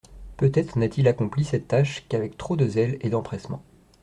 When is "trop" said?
2.35-2.55